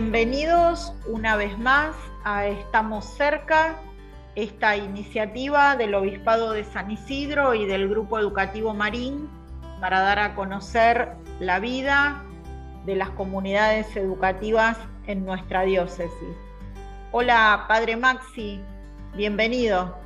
Bienvenidos 0.00 0.92
una 1.08 1.34
vez 1.34 1.58
más 1.58 1.92
a 2.22 2.46
Estamos 2.46 3.04
cerca, 3.04 3.80
esta 4.36 4.76
iniciativa 4.76 5.74
del 5.74 5.92
Obispado 5.92 6.52
de 6.52 6.62
San 6.62 6.92
Isidro 6.92 7.52
y 7.52 7.66
del 7.66 7.88
Grupo 7.88 8.16
Educativo 8.16 8.74
Marín 8.74 9.28
para 9.80 9.98
dar 9.98 10.20
a 10.20 10.36
conocer 10.36 11.08
la 11.40 11.58
vida 11.58 12.22
de 12.86 12.94
las 12.94 13.10
comunidades 13.10 13.96
educativas 13.96 14.78
en 15.08 15.26
nuestra 15.26 15.62
diócesis. 15.62 16.36
Hola, 17.10 17.64
Padre 17.66 17.96
Maxi, 17.96 18.60
bienvenido. 19.16 19.98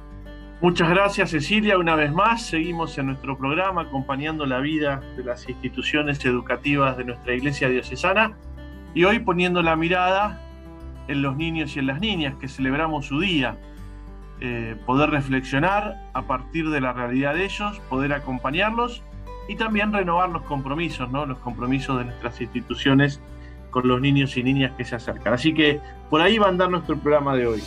Muchas 0.63 0.89
gracias 0.89 1.33
Cecilia, 1.33 1.77
una 1.77 1.97
vez 1.97 2.11
más 2.13 2.47
seguimos 2.47 2.97
en 2.97 3.09
nuestro 3.09 3.37
programa 3.37 3.83
acompañando 3.83 4.47
la 4.47 4.61
vida 4.61 5.03
de 5.19 5.25
las 5.25 5.47
instituciones 5.47 6.25
educativas 6.25 6.97
de 6.97 7.05
nuestra 7.05 7.35
iglesia 7.35 7.69
diocesana 7.69 8.35
y 8.95 9.05
hoy 9.05 9.19
poniendo 9.21 9.63
la 9.63 9.77
mirada 9.77 10.41
en 11.09 11.23
los 11.23 11.37
niños 11.37 11.77
y 11.77 11.81
en 11.81 11.87
las 11.87 12.01
niñas 12.01 12.35
que 12.41 12.49
celebramos 12.49 13.07
su 13.07 13.21
día, 13.21 13.57
eh, 14.41 14.77
poder 14.87 15.11
reflexionar 15.11 16.11
a 16.15 16.23
partir 16.23 16.69
de 16.71 16.81
la 16.81 16.93
realidad 16.93 17.35
de 17.35 17.45
ellos, 17.45 17.81
poder 17.89 18.13
acompañarlos 18.13 19.03
y 19.49 19.57
también 19.57 19.93
renovar 19.93 20.31
los 20.31 20.43
compromisos, 20.43 21.11
¿no? 21.11 21.27
los 21.27 21.39
compromisos 21.39 21.99
de 21.99 22.07
nuestras 22.07 22.41
instituciones 22.41 23.21
con 23.71 23.89
los 23.89 24.01
niños 24.01 24.37
y 24.37 24.43
niñas 24.43 24.73
que 24.77 24.85
se 24.85 24.97
acercan. 24.97 25.33
Así 25.33 25.55
que 25.55 25.81
por 26.11 26.21
ahí 26.21 26.39
va 26.39 26.47
a 26.47 26.51
andar 26.51 26.71
nuestro 26.71 26.97
programa 26.99 27.35
de 27.35 27.47
hoy. 27.47 27.63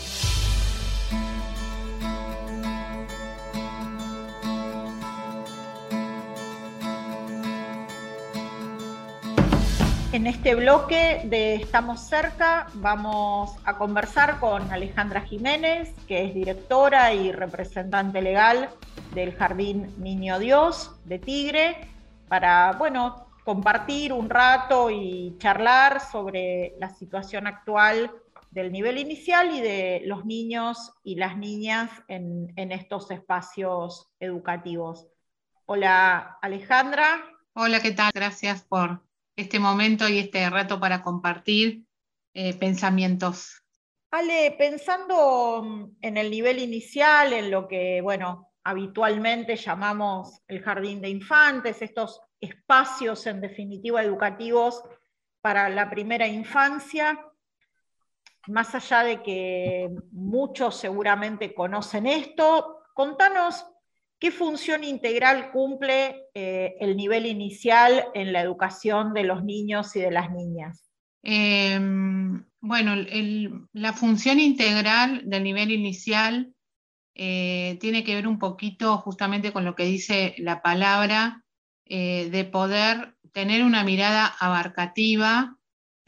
En 10.25 10.31
este 10.33 10.55
bloque 10.55 11.21
de 11.25 11.53
Estamos 11.53 11.99
cerca 11.99 12.65
vamos 12.73 13.57
a 13.63 13.77
conversar 13.77 14.39
con 14.39 14.71
Alejandra 14.71 15.21
Jiménez, 15.21 15.93
que 16.07 16.25
es 16.25 16.33
directora 16.33 17.13
y 17.13 17.31
representante 17.31 18.23
legal 18.23 18.71
del 19.13 19.35
Jardín 19.35 19.93
Niño 19.99 20.39
Dios 20.39 20.95
de 21.05 21.19
Tigre, 21.19 21.77
para, 22.27 22.71
bueno, 22.71 23.27
compartir 23.43 24.13
un 24.13 24.27
rato 24.27 24.89
y 24.89 25.35
charlar 25.37 26.01
sobre 26.01 26.73
la 26.79 26.89
situación 26.89 27.45
actual 27.45 28.11
del 28.49 28.71
nivel 28.71 28.97
inicial 28.97 29.53
y 29.53 29.61
de 29.61 30.01
los 30.05 30.25
niños 30.25 30.91
y 31.03 31.17
las 31.17 31.37
niñas 31.37 31.91
en, 32.07 32.51
en 32.55 32.71
estos 32.71 33.11
espacios 33.11 34.09
educativos. 34.19 35.05
Hola 35.67 36.39
Alejandra. 36.41 37.23
Hola, 37.53 37.79
¿qué 37.79 37.91
tal? 37.91 38.09
Gracias 38.11 38.63
por 38.63 39.04
este 39.35 39.59
momento 39.59 40.07
y 40.07 40.19
este 40.19 40.49
rato 40.49 40.79
para 40.79 41.01
compartir 41.01 41.83
eh, 42.33 42.53
pensamientos. 42.53 43.61
Ale, 44.11 44.55
pensando 44.57 45.61
mm, 45.63 45.97
en 46.01 46.17
el 46.17 46.31
nivel 46.31 46.59
inicial, 46.59 47.33
en 47.33 47.51
lo 47.51 47.67
que, 47.67 48.01
bueno, 48.01 48.51
habitualmente 48.63 49.55
llamamos 49.55 50.41
el 50.47 50.61
jardín 50.61 51.01
de 51.01 51.09
infantes, 51.09 51.81
estos 51.81 52.21
espacios 52.39 53.25
en 53.27 53.41
definitiva 53.41 54.01
educativos 54.01 54.83
para 55.41 55.69
la 55.69 55.89
primera 55.89 56.27
infancia, 56.27 57.23
más 58.47 58.73
allá 58.73 59.03
de 59.03 59.21
que 59.21 59.89
muchos 60.11 60.77
seguramente 60.77 61.53
conocen 61.53 62.07
esto, 62.07 62.79
contanos 62.93 63.65
¿Qué 64.17 64.31
función 64.31 64.83
integral 64.83 65.51
cumple 65.51 66.27
eh, 66.33 66.75
el 66.79 66.95
nivel 66.95 67.25
inicial 67.25 68.05
en 68.13 68.31
la 68.31 68.41
educación 68.41 69.13
de 69.13 69.23
los 69.23 69.43
niños 69.43 69.93
y 69.95 69.99
de 69.99 70.11
las 70.11 70.31
niñas? 70.31 70.85
Em, 71.21 72.45
bueno, 72.61 72.95
la 73.73 73.93
función 73.93 74.39
integral 74.39 75.23
del 75.25 75.43
nivel 75.43 75.71
inicial 75.71 76.53
eh, 77.13 77.77
tiene 77.81 78.03
que 78.03 78.15
ver 78.15 78.27
un 78.27 78.39
poquito 78.39 78.97
justamente 78.99 79.51
con 79.51 79.65
lo 79.65 79.75
que 79.75 79.85
dice 79.85 80.35
la 80.37 80.61
palabra, 80.61 81.43
eh, 81.85 82.29
de 82.29 82.45
poder 82.45 83.15
tener 83.33 83.63
una 83.63 83.83
mirada 83.83 84.27
abarcativa 84.39 85.57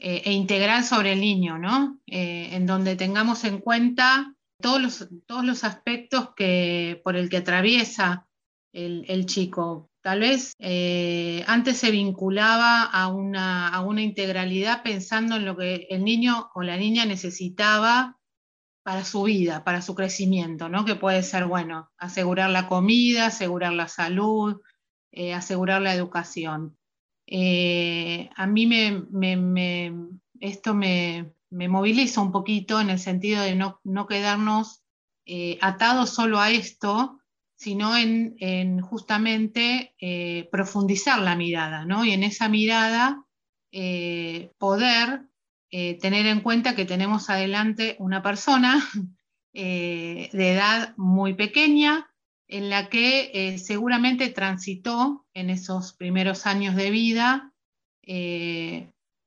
e 0.00 0.30
integral 0.30 0.84
sobre 0.84 1.12
el 1.12 1.20
niño, 1.20 1.58
¿no? 1.58 1.98
en 2.06 2.66
donde 2.66 2.94
tengamos 2.94 3.42
en 3.42 3.58
cuenta 3.58 4.32
todos 4.60 4.80
los, 4.80 5.08
todos 5.26 5.44
los 5.44 5.64
aspectos 5.64 6.34
que, 6.34 7.00
por 7.04 7.16
el 7.16 7.28
que 7.28 7.38
atraviesa 7.38 8.26
el, 8.72 9.26
chico. 9.26 9.90
Tal 10.02 10.20
vez 10.20 10.52
eh, 10.58 11.44
antes 11.46 11.78
se 11.78 11.90
vinculaba 11.90 12.82
a 12.84 13.08
una, 13.08 13.68
a 13.68 13.80
una 13.80 14.02
integralidad 14.02 14.82
pensando 14.82 15.36
en 15.36 15.44
lo 15.44 15.56
que 15.56 15.86
el 15.90 16.04
niño 16.04 16.50
o 16.54 16.62
la 16.62 16.76
niña 16.76 17.04
necesitaba 17.04 18.18
para 18.84 19.04
su 19.04 19.24
vida, 19.24 19.64
para 19.64 19.82
su 19.82 19.94
crecimiento, 19.94 20.68
¿no? 20.68 20.84
que 20.84 20.94
puede 20.94 21.22
ser, 21.22 21.46
bueno, 21.46 21.90
asegurar 21.98 22.50
la 22.50 22.68
comida, 22.68 23.26
asegurar 23.26 23.72
la 23.72 23.88
salud, 23.88 24.60
eh, 25.12 25.34
asegurar 25.34 25.82
la 25.82 25.94
educación. 25.94 26.78
Eh, 27.26 28.30
a 28.34 28.46
mí 28.46 28.66
me, 28.66 29.94
esto 30.40 30.74
me, 30.74 31.34
me 31.50 31.68
moviliza 31.68 32.20
un 32.20 32.32
poquito 32.32 32.80
en 32.80 32.90
el 32.90 32.98
sentido 32.98 33.42
de 33.42 33.54
no, 33.54 34.06
quedarnos 34.06 34.82
eh, 35.26 35.58
atados 35.60 36.10
solo 36.10 36.40
a 36.40 36.50
esto, 36.50 37.18
sino 37.54 37.96
en, 37.96 38.80
justamente 38.80 39.94
eh, 40.00 40.48
profundizar 40.52 41.20
la 41.20 41.36
mirada, 41.36 41.84
¿no? 41.84 42.04
Y 42.04 42.12
en 42.12 42.22
esa 42.22 42.48
mirada 42.48 43.24
eh, 43.72 44.52
poder 44.58 45.24
tener 45.70 46.24
en 46.24 46.40
cuenta 46.40 46.74
que 46.74 46.86
tenemos 46.86 47.28
adelante 47.28 47.96
una 47.98 48.22
persona 48.22 48.82
de 49.52 50.30
edad 50.32 50.94
muy 50.96 51.34
pequeña, 51.34 52.10
en 52.46 52.70
la 52.70 52.88
que 52.88 53.58
seguramente 53.62 54.30
transitó 54.30 55.26
en 55.34 55.50
esos 55.50 55.92
primeros 55.92 56.46
años 56.46 56.74
de 56.74 56.90
vida 56.90 57.52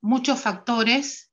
muchos 0.02 0.42
factores 0.42 1.31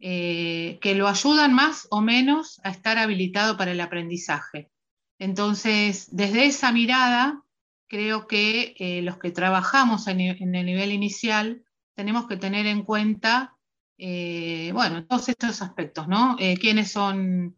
eh, 0.00 0.78
que 0.82 0.94
lo 0.94 1.08
ayudan 1.08 1.54
más 1.54 1.86
o 1.90 2.00
menos 2.00 2.60
a 2.64 2.70
estar 2.70 2.98
habilitado 2.98 3.56
para 3.56 3.72
el 3.72 3.80
aprendizaje. 3.80 4.70
Entonces, 5.18 6.08
desde 6.14 6.46
esa 6.46 6.72
mirada, 6.72 7.42
creo 7.86 8.26
que 8.26 8.74
eh, 8.78 9.02
los 9.02 9.18
que 9.18 9.30
trabajamos 9.30 10.06
en, 10.08 10.20
el 10.20 10.66
nivel 10.66 10.92
inicial 10.92 11.64
tenemos 11.94 12.26
que 12.26 12.36
tener 12.36 12.66
en 12.66 12.82
cuenta, 12.82 13.56
eh, 13.96 14.72
bueno, 14.74 15.06
todos 15.06 15.28
estos 15.28 15.62
aspectos, 15.62 16.08
¿no? 16.08 16.36
quiénes 16.60 16.90
son 16.90 17.56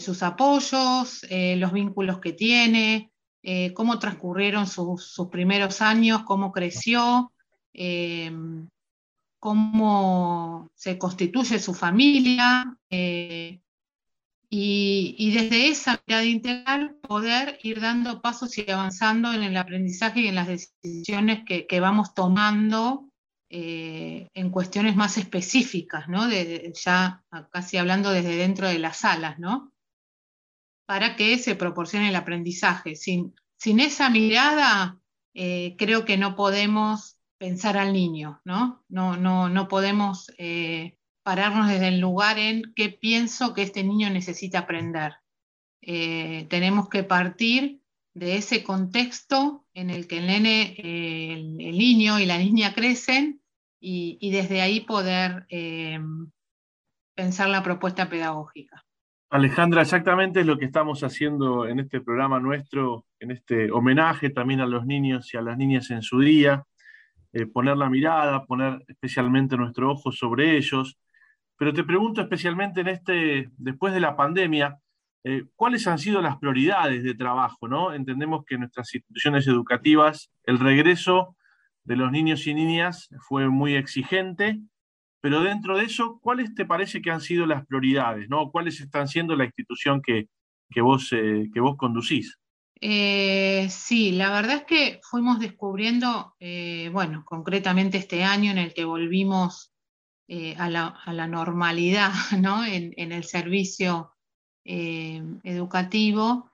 sus 0.00 0.22
apoyos, 0.22 1.26
los 1.28 1.72
vínculos 1.72 2.20
que 2.20 2.32
tiene, 2.32 3.10
cómo 3.74 3.98
transcurrieron 3.98 4.68
sus, 4.68 5.28
primeros 5.32 5.82
años, 5.82 6.22
cómo 6.22 6.52
creció, 6.52 7.32
cómo 9.44 10.70
se 10.74 10.96
constituye 10.96 11.58
su 11.58 11.74
familia 11.74 12.78
eh, 12.88 13.60
y, 14.48 15.32
desde 15.34 15.68
esa 15.68 16.02
mirada 16.06 16.24
integral 16.24 16.96
poder 17.06 17.58
ir 17.62 17.78
dando 17.82 18.22
pasos 18.22 18.56
y 18.56 18.70
avanzando 18.70 19.34
en 19.34 19.42
el 19.42 19.54
aprendizaje 19.58 20.20
y 20.20 20.28
en 20.28 20.36
las 20.36 20.46
decisiones 20.46 21.42
que, 21.44 21.78
vamos 21.78 22.14
tomando 22.14 23.10
eh, 23.50 24.30
en 24.32 24.48
cuestiones 24.48 24.96
más 24.96 25.18
específicas, 25.18 26.08
¿no? 26.08 26.26
ya 26.72 27.22
casi 27.50 27.76
hablando 27.76 28.12
desde 28.12 28.36
dentro 28.36 28.66
de 28.66 28.78
las 28.78 28.96
salas, 28.96 29.38
¿no? 29.38 29.74
para 30.86 31.16
que 31.16 31.36
se 31.36 31.54
proporcione 31.54 32.08
el 32.08 32.16
aprendizaje. 32.16 32.96
Sin, 32.96 33.34
esa 33.62 34.08
mirada, 34.08 34.98
eh, 35.34 35.76
creo 35.76 36.06
que 36.06 36.16
no 36.16 36.34
podemos 36.34 37.18
pensar 37.44 37.76
al 37.76 37.92
niño, 37.92 38.40
¿no? 38.46 38.82
No, 38.88 39.18
no, 39.18 39.50
no 39.50 39.68
podemos 39.68 40.32
eh, 40.38 40.96
pararnos 41.22 41.68
desde 41.68 41.88
el 41.88 42.00
lugar 42.00 42.38
en 42.38 42.72
qué 42.74 42.88
pienso 42.88 43.52
que 43.52 43.60
este 43.60 43.84
niño 43.84 44.08
necesita 44.08 44.60
aprender. 44.60 45.12
Eh, 45.82 46.46
tenemos 46.48 46.88
que 46.88 47.02
partir 47.02 47.82
de 48.14 48.36
ese 48.36 48.64
contexto 48.64 49.66
en 49.74 49.90
el 49.90 50.08
que 50.08 50.20
el 50.20 50.26
nene, 50.26 50.74
el, 50.78 51.76
niño 51.76 52.18
y 52.18 52.24
la 52.24 52.38
niña 52.38 52.72
crecen 52.72 53.42
y, 53.78 54.30
desde 54.30 54.62
ahí 54.62 54.80
poder 54.80 55.44
eh, 55.50 56.00
pensar 57.14 57.50
la 57.50 57.62
propuesta 57.62 58.08
pedagógica. 58.08 58.86
Alejandra, 59.28 59.82
exactamente 59.82 60.40
es 60.40 60.46
lo 60.46 60.56
que 60.56 60.64
estamos 60.64 61.02
haciendo 61.02 61.66
en 61.66 61.80
este 61.80 62.00
programa 62.00 62.40
nuestro, 62.40 63.04
en 63.20 63.32
este 63.32 63.70
homenaje 63.70 64.30
también 64.30 64.60
a 64.60 64.66
los 64.66 64.86
niños 64.86 65.34
y 65.34 65.36
a 65.36 65.42
las 65.42 65.58
niñas 65.58 65.90
en 65.90 66.00
su 66.00 66.20
día. 66.20 66.64
Eh, 67.36 67.46
poner 67.46 67.76
la 67.76 67.90
mirada, 67.90 68.44
poner 68.46 68.84
especialmente 68.86 69.56
nuestro 69.56 69.90
ojo 69.90 70.12
sobre 70.12 70.56
ellos. 70.56 70.96
Pero 71.58 71.72
te 71.72 71.82
pregunto 71.82 72.20
especialmente 72.20 72.82
en 72.82 72.88
este, 72.88 73.50
después 73.56 73.92
de 73.92 73.98
la 73.98 74.16
pandemia, 74.16 74.78
eh, 75.24 75.44
¿cuáles 75.56 75.84
han 75.88 75.98
sido 75.98 76.22
las 76.22 76.38
prioridades 76.38 77.02
de 77.02 77.14
trabajo? 77.14 77.66
¿no? 77.66 77.92
Entendemos 77.92 78.44
que 78.44 78.56
nuestras 78.56 78.94
instituciones 78.94 79.48
educativas 79.48 80.30
el 80.44 80.60
regreso 80.60 81.36
de 81.82 81.96
los 81.96 82.12
niños 82.12 82.46
y 82.46 82.54
niñas 82.54 83.08
fue 83.26 83.48
muy 83.48 83.74
exigente, 83.74 84.60
pero 85.20 85.42
dentro 85.42 85.76
de 85.76 85.86
eso, 85.86 86.20
¿cuáles 86.22 86.54
te 86.54 86.64
parece 86.64 87.02
que 87.02 87.10
han 87.10 87.20
sido 87.20 87.46
las 87.46 87.66
prioridades? 87.66 88.28
¿no? 88.28 88.52
¿Cuáles 88.52 88.80
están 88.80 89.08
siendo 89.08 89.34
la 89.34 89.46
institución 89.46 90.02
que, 90.02 90.28
vos, 90.82 91.12
eh, 91.12 91.48
que 91.52 91.60
vos 91.60 91.76
conducís? 91.76 92.38
Eh, 92.86 93.68
sí, 93.70 94.12
la 94.12 94.30
verdad 94.30 94.56
es 94.56 94.64
que 94.64 95.00
fuimos 95.02 95.40
descubriendo, 95.40 96.34
eh, 96.38 96.90
bueno, 96.92 97.24
concretamente 97.24 97.96
este 97.96 98.24
año 98.24 98.50
en 98.50 98.58
el 98.58 98.74
que 98.74 98.84
volvimos 98.84 99.72
a 100.58 100.68
la, 100.68 101.26
normalidad 101.26 102.12
¿no? 102.40 102.64
en, 102.64 103.12
el 103.12 103.24
servicio 103.24 104.12
educativo, 104.64 106.50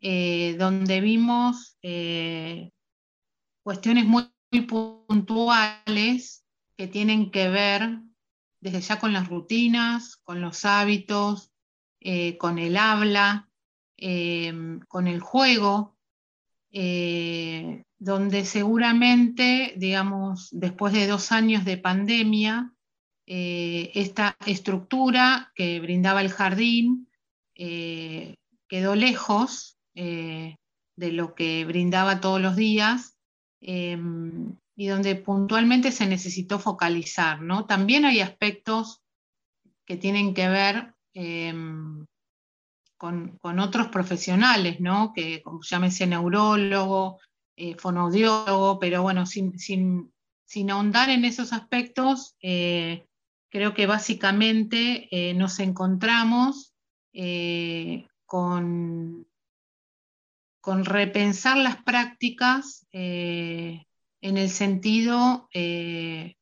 donde 0.00 1.00
vimos 1.00 1.76
cuestiones 3.62 4.04
muy 4.06 4.30
puntuales 4.66 6.44
que 6.76 6.86
tienen 6.88 7.30
que 7.30 7.48
ver 7.48 8.00
desde 8.60 8.80
ya 8.80 8.98
con 8.98 9.12
las 9.12 9.28
rutinas, 9.28 10.16
con 10.16 10.40
los 10.40 10.64
hábitos, 10.64 11.52
eh, 12.00 12.36
con 12.38 12.58
el 12.58 12.76
habla, 12.76 13.47
eh, 13.98 14.52
con 14.86 15.06
el 15.08 15.20
juego, 15.20 15.96
eh, 16.70 17.82
donde 17.98 18.44
seguramente, 18.44 19.74
digamos, 19.76 20.48
después 20.52 20.92
de 20.92 21.06
dos 21.06 21.32
años 21.32 21.64
de 21.64 21.76
pandemia, 21.78 22.72
esta 23.30 24.38
estructura 24.46 25.52
que 25.54 25.80
brindaba 25.80 26.22
el 26.22 26.30
jardín 26.30 27.10
quedó 27.54 28.94
lejos 28.94 29.76
de 29.94 30.56
lo 30.96 31.34
que 31.34 31.66
brindaba 31.66 32.22
todos 32.22 32.40
los 32.40 32.56
días 32.56 33.18
y 33.60 34.86
donde 34.86 35.16
puntualmente 35.16 35.92
se 35.92 36.06
necesitó 36.06 36.58
focalizar, 36.58 37.42
¿no? 37.42 37.66
También 37.66 38.06
hay 38.06 38.20
aspectos 38.20 39.02
que 39.84 39.96
tienen 39.96 40.32
que 40.32 40.48
ver 40.48 40.94
con, 42.98 43.38
otros 43.60 43.88
profesionales, 43.88 44.80
¿no? 44.80 45.12
Que 45.14 45.40
como 45.42 45.60
llámese 45.62 46.06
neurólogo, 46.06 47.18
eh, 47.56 47.76
fonoaudiólogo, 47.78 48.78
pero 48.78 49.02
bueno, 49.02 49.24
sin, 49.24 49.58
sin, 49.58 50.12
sin, 50.44 50.70
ahondar 50.70 51.08
en 51.08 51.24
esos 51.24 51.52
aspectos, 51.52 52.36
eh, 52.42 53.06
creo 53.50 53.72
que 53.72 53.86
básicamente 53.86 55.08
eh, 55.10 55.34
nos 55.34 55.60
encontramos 55.60 56.74
eh, 57.12 58.06
con, 58.26 59.26
con 60.60 60.84
repensar 60.84 61.56
las 61.56 61.82
prácticas 61.82 62.86
en 62.90 63.84
el 64.20 64.50
sentido 64.50 65.48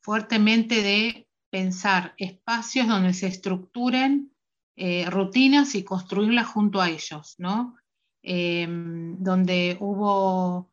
fuertemente 0.01 0.83
de 0.83 1.29
pensar 1.51 2.15
espacios 2.17 2.89
donde 2.89 3.13
se 3.13 3.27
estructuren 3.27 4.36
eh, 4.77 5.09
rutinas 5.11 5.75
y 5.75 5.85
construirlas 5.85 6.47
junto 6.47 6.81
a 6.81 6.91
ellos, 6.91 7.35
¿no? 7.39 7.77
Em, 8.23 9.17
donde 9.23 9.77
hubo 9.81 10.71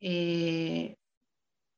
eh, 0.00 0.96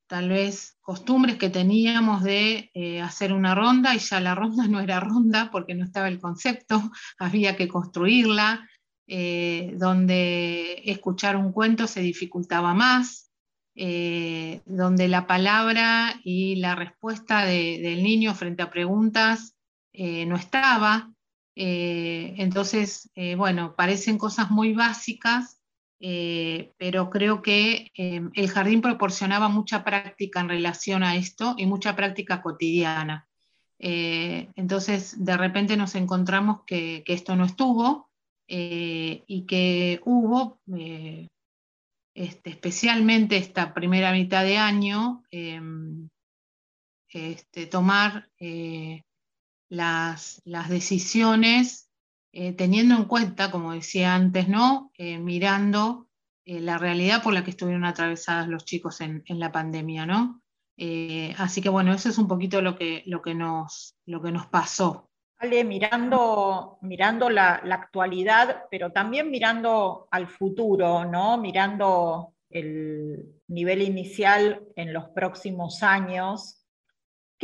tal 0.09 0.29
vez 0.29 0.77
costumbres 0.81 1.37
que 1.37 1.51
teníamos 1.51 2.23
de 2.23 2.71
hacer 3.03 3.33
una 3.33 3.55
ronda 3.55 3.95
y 3.95 3.99
ya 3.99 4.21
la 4.21 4.35
ronda 4.35 4.67
no 4.69 4.81
era 4.81 5.01
ronda 5.01 5.51
porque 5.51 5.75
no 5.75 5.85
estaba 5.85 6.09
el 6.09 6.21
concepto, 6.21 6.83
había 7.19 7.57
que 7.57 7.69
construirla, 7.69 8.69
donde 9.07 10.83
escuchar 10.87 11.37
un 11.37 11.53
cuento 11.53 11.87
se 11.87 12.01
dificultaba 12.01 12.73
más, 12.73 13.25
eh, 13.77 14.63
donde 14.67 15.09
la 15.09 15.27
palabra 15.27 16.21
y 16.23 16.57
la 16.57 16.77
respuesta 16.77 17.45
del 17.45 18.05
niño 18.05 18.33
frente 18.35 18.63
a 18.63 18.71
preguntas 18.71 19.57
eh, 19.93 20.27
no 20.27 20.37
estaba. 20.37 21.13
Eh, 21.57 22.35
entonces, 22.39 23.11
bueno, 23.37 23.75
parecen 23.77 24.19
cosas 24.19 24.51
muy 24.51 24.73
básicas, 24.73 25.61
pero 25.99 27.09
creo 27.11 27.41
que 27.41 27.91
el 27.95 28.49
jardín 28.51 28.83
proporcionaba 28.83 29.49
mucha 29.49 29.85
práctica 29.85 30.41
en 30.41 30.49
relación 30.49 31.03
a 31.03 31.17
esto 31.17 31.55
y 31.57 31.67
mucha 31.67 31.97
práctica 31.97 32.43
cotidiana. 32.43 33.29
entonces, 33.79 35.25
de 35.25 35.37
repente 35.37 35.77
nos 35.77 35.95
encontramos 35.95 36.63
que, 36.67 37.05
esto 37.07 37.37
no 37.37 37.45
estuvo 37.45 38.11
y 38.47 39.47
que 39.47 40.01
hubo 40.05 40.61
este, 42.15 42.51
especialmente 42.51 43.37
esta 43.37 43.75
primera 43.75 44.13
mitad 44.13 44.45
de 44.45 44.57
año, 44.57 45.25
em, 45.33 46.09
este, 47.09 47.67
tomar 47.67 48.31
eh, 48.39 49.03
las, 49.69 50.43
decisiones 50.45 51.91
eh, 52.33 52.53
teniendo 52.53 52.97
en 52.97 53.05
cuenta, 53.05 53.51
como 53.51 53.73
decía 53.73 54.15
antes, 54.15 54.49
¿no? 54.49 54.91
Eh, 54.99 55.19
mirando 55.19 56.09
la 56.47 56.77
realidad 56.77 57.23
por 57.23 57.33
la 57.33 57.43
que 57.43 57.51
estuvieron 57.51 57.87
atravesadas 57.87 58.49
los 58.49 58.67
chicos 58.67 59.01
en, 59.01 59.25
la 59.27 59.51
pandemia. 59.51 60.05
¿no? 60.05 60.43
así 61.39 61.63
que 61.63 61.71
bueno, 61.71 61.95
eso 61.95 62.11
es 62.11 62.19
un 62.19 62.29
poquito 62.29 62.61
lo 62.61 62.77
que, 62.77 63.03
lo 63.07 63.23
que, 63.23 63.35
nos, 63.35 63.97
lo 64.05 64.21
que 64.21 64.31
nos 64.31 64.47
pasó 64.49 65.09
mirando, 65.65 66.79
mirando 66.81 67.31
la, 67.31 67.61
actualidad, 67.71 68.65
pero 68.71 68.93
también 68.93 69.31
mirando 69.31 70.09
al 70.11 70.27
futuro, 70.27 71.05
¿no? 71.05 71.39
Mirando 71.39 72.35
el 72.51 73.41
nivel 73.49 73.83
inicial 73.83 74.63
en 74.77 74.93
los 74.93 75.09
próximos 75.11 75.83
años, 75.83 76.64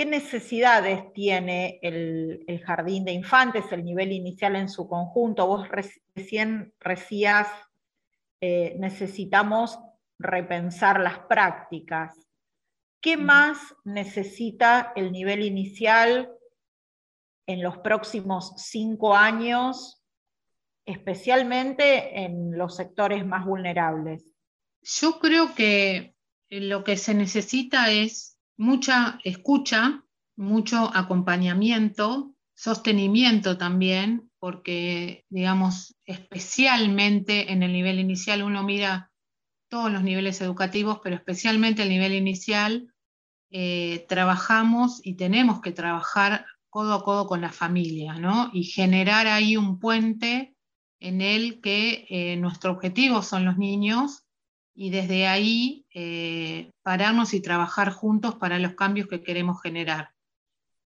¿qué 0.00 0.06
necesidades 0.06 1.12
tiene 1.12 1.78
el, 1.82 2.62
jardín 2.64 3.04
de 3.04 3.12
infantes, 3.12 3.70
el 3.70 3.84
nivel 3.84 4.12
inicial 4.12 4.56
en 4.56 4.70
su 4.70 4.88
conjunto? 4.88 5.46
Vos 5.46 5.68
recién 5.68 6.72
decías, 6.82 7.46
eh, 8.40 8.76
necesitamos 8.78 9.78
repensar 10.18 11.00
las 11.00 11.18
prácticas. 11.28 12.16
¿Qué 13.02 13.18
más 13.18 13.58
necesita 13.84 14.94
el 14.96 15.12
nivel 15.12 15.44
inicial 15.44 16.30
en 17.46 17.62
los 17.62 17.76
próximos 17.76 18.54
cinco 18.56 19.14
años, 19.14 20.02
especialmente 20.86 22.24
en 22.24 22.56
los 22.56 22.74
sectores 22.74 23.26
más 23.26 23.44
vulnerables? 23.44 24.34
Yo 24.80 25.18
creo 25.18 25.54
que 25.54 26.14
lo 26.48 26.84
que 26.84 26.96
se 26.96 27.12
necesita 27.12 27.90
es 27.90 28.39
mucha 28.60 29.18
escucha, 29.24 30.04
mucho 30.36 30.90
acompañamiento, 30.94 32.34
sostenimiento 32.54 33.56
también, 33.56 34.30
porque, 34.38 35.24
digamos, 35.30 35.96
especialmente 36.04 37.52
en 37.52 37.62
el 37.62 37.72
nivel 37.72 37.98
inicial 37.98 38.42
uno 38.42 38.62
mira 38.62 39.10
todos 39.70 39.90
los 39.90 40.02
niveles 40.02 40.42
educativos, 40.42 41.00
pero 41.02 41.16
especialmente 41.16 41.82
el 41.82 41.88
nivel 41.88 42.12
inicial, 42.12 42.92
eh, 43.50 44.04
trabajamos 44.10 45.00
y 45.02 45.14
tenemos 45.14 45.62
que 45.62 45.72
trabajar 45.72 46.44
codo 46.68 46.92
a 46.94 47.02
codo 47.02 47.26
con 47.26 47.40
la 47.40 47.52
familia, 47.52 48.14
¿no? 48.14 48.50
Y 48.52 48.64
generar 48.64 49.26
ahí 49.26 49.56
un 49.56 49.78
puente 49.78 50.54
en 51.00 51.22
el 51.22 51.62
que 51.62 52.06
eh, 52.10 52.36
nuestro 52.36 52.72
objetivo 52.72 53.22
son 53.22 53.46
los 53.46 53.56
niños 53.56 54.26
y 54.74 54.90
desde 54.90 55.26
ahí 55.26 55.84
eh, 55.92 56.70
pararnos 56.82 57.34
y 57.34 57.40
trabajar 57.40 57.90
juntos 57.90 58.36
para 58.36 58.58
los 58.58 58.74
cambios 58.74 59.08
que 59.08 59.22
queremos 59.22 59.60
generar. 59.62 60.12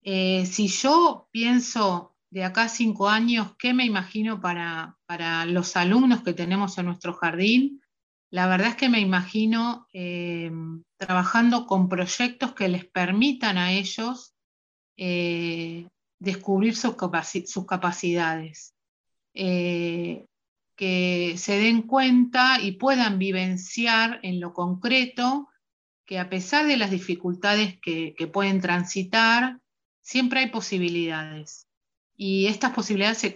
Eh, 0.02 0.46
si 0.46 0.68
yo 0.68 1.28
pienso 1.30 2.16
de 2.30 2.44
acá 2.44 2.64
a 2.64 2.68
cinco 2.68 3.08
años, 3.08 3.54
¿qué 3.58 3.74
me 3.74 3.84
imagino 3.84 4.40
para, 4.40 4.96
para 5.06 5.44
los 5.46 5.76
alumnos 5.76 6.22
que 6.22 6.32
tenemos 6.32 6.78
en 6.78 6.86
nuestro 6.86 7.14
jardín? 7.14 7.82
La 8.30 8.46
verdad 8.46 8.68
es 8.68 8.76
que 8.76 8.88
me 8.88 9.00
imagino 9.00 9.88
trabajando 10.96 11.66
con 11.66 11.88
proyectos 11.88 12.54
que 12.54 12.68
les 12.68 12.84
permitan 12.84 13.58
a 13.58 13.72
ellos 13.72 14.34
eh, 15.02 15.88
descubrir 16.18 16.76
sus, 16.76 16.94
capacidades, 17.66 18.74
eh, 19.32 20.26
que 20.80 21.34
se 21.36 21.58
den 21.58 21.82
cuenta 21.82 22.58
y 22.58 22.72
puedan 22.72 23.18
vivenciar 23.18 24.18
en 24.22 24.40
lo 24.40 24.54
concreto 24.54 25.50
que 26.06 26.18
a 26.18 26.30
pesar 26.30 26.66
de 26.66 26.78
las 26.78 26.90
dificultades 26.90 27.78
que, 27.82 28.14
pueden 28.32 28.62
transitar, 28.62 29.60
siempre 30.00 30.40
hay 30.40 30.46
posibilidades. 30.48 31.68
Y 32.16 32.46
estas 32.46 32.72
posibilidades 32.72 33.18
se, 33.18 33.34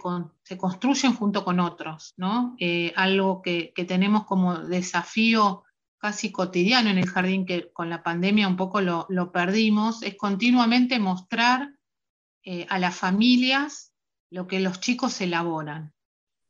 construyen 0.57 1.13
junto 1.13 1.45
con 1.45 1.59
otros, 1.59 2.15
¿no? 2.17 2.55
Eh, 2.57 2.93
algo 2.95 3.43
que, 3.43 3.71
tenemos 3.87 4.25
como 4.25 4.57
desafío 4.57 5.65
casi 5.99 6.31
cotidiano 6.31 6.89
en 6.89 6.97
el 6.97 7.07
jardín 7.07 7.45
que 7.45 7.71
con 7.71 7.91
la 7.91 8.01
pandemia 8.01 8.47
un 8.47 8.57
poco 8.57 8.81
lo, 8.81 9.31
perdimos, 9.31 10.01
es 10.01 10.15
continuamente 10.17 10.97
mostrar 10.97 11.75
eh, 12.43 12.65
a 12.71 12.79
las 12.79 12.95
familias 12.95 13.93
lo 14.31 14.47
que 14.47 14.59
los 14.59 14.79
chicos 14.79 15.21
elaboran, 15.21 15.93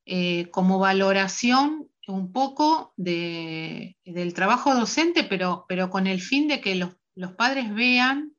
eh, 0.06 0.50
como 0.52 0.80
valoración 0.80 1.90
un 2.08 2.32
poco 2.32 2.94
del 2.98 3.96
trabajo 4.36 4.76
docente, 4.76 5.24
pero, 5.24 5.66
pero 5.68 5.90
con 5.90 6.08
el 6.08 6.22
fin 6.22 6.48
de 6.48 6.62
que 6.62 6.76
los, 6.76 6.96
padres 7.36 7.74
vean 7.74 8.36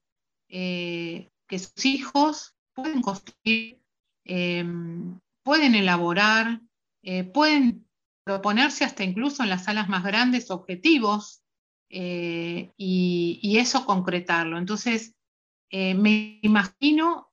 eh, 0.49 1.31
que 1.49 1.59
sus 1.59 1.85
hijos 1.85 2.55
pueden 2.75 3.03
construir, 3.03 3.81
em, 4.25 5.19
pueden 5.43 5.75
elaborar, 5.75 6.61
eh, 7.03 7.25
pueden 7.25 7.87
proponerse 8.25 8.85
hasta 8.85 9.05
incluso 9.05 9.43
en 9.43 9.49
las 9.49 9.65
salas 9.65 9.89
más 9.89 10.05
grandes 10.05 10.51
objetivos 10.51 11.43
eh, 11.89 12.73
y, 12.77 13.57
eso 13.59 13.87
concretarlo. 13.87 14.59
Entonces, 14.59 15.15
eh, 15.71 15.95
me 15.95 16.41
imagino 16.43 17.29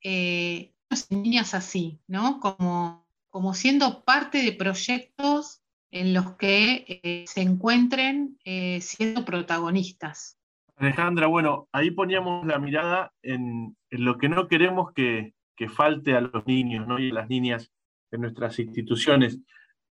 niñas 1.10 1.54
así, 1.54 2.00
¿no? 2.06 2.40
Como, 2.40 3.03
como 3.34 3.52
siendo 3.52 4.04
parte 4.04 4.44
de 4.44 4.52
proyectos 4.52 5.60
en 5.90 6.14
los 6.14 6.36
que 6.36 7.24
se 7.26 7.42
encuentren 7.42 8.38
siendo 8.80 9.24
protagonistas. 9.24 10.38
Alejandra, 10.76 11.26
bueno, 11.26 11.68
ahí 11.72 11.90
poníamos 11.90 12.46
la 12.46 12.60
mirada 12.60 13.12
en, 13.22 13.76
lo 13.90 14.18
que 14.18 14.28
no 14.28 14.46
queremos 14.46 14.92
que, 14.92 15.34
falte 15.66 16.14
a 16.14 16.20
los 16.20 16.46
niños 16.46 16.86
y 17.00 17.10
a 17.10 17.14
las 17.14 17.28
niñas 17.28 17.72
en 18.12 18.20
nuestras 18.20 18.56
instituciones. 18.60 19.40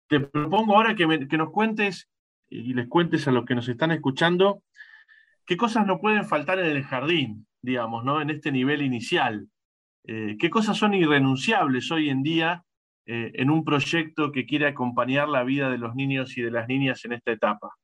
Te 0.07 0.21
propongo 0.21 0.77
ahora 0.77 0.95
que, 0.95 1.05
nos 1.05 1.51
cuentes 1.51 2.07
y 2.47 2.73
les 2.73 2.87
cuentes 2.87 3.27
a 3.27 3.31
los 3.31 3.43
que 3.43 3.55
nos 3.55 3.67
están 3.67 3.91
escuchando 3.91 4.63
qué 5.45 5.57
cosas 5.57 5.85
no 5.85 5.99
pueden 5.99 6.23
faltar 6.23 6.57
en 6.59 6.67
el 6.67 6.83
jardín, 6.85 7.47
digamos, 7.61 8.05
¿no? 8.05 8.21
en 8.21 8.29
este 8.29 8.53
nivel 8.53 8.81
inicial. 8.81 9.49
Eh, 10.05 10.37
¿Qué 10.39 10.49
cosas 10.49 10.77
son 10.77 10.93
irrenunciables 10.93 11.91
hoy 11.91 12.09
en 12.09 12.23
día 12.23 12.63
eh, 13.05 13.31
en 13.35 13.49
un 13.49 13.63
proyecto 13.63 14.31
que 14.31 14.45
quiere 14.45 14.67
acompañar 14.67 15.29
la 15.29 15.43
vida 15.43 15.69
de 15.69 15.77
los 15.77 15.95
niños 15.95 16.37
y 16.37 16.41
de 16.41 16.51
las 16.51 16.67
niñas 16.67 17.03
en 17.05 17.13
esta 17.13 17.31
etapa? 17.31 17.75